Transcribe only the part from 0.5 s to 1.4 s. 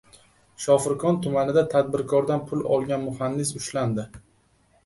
Shofirkon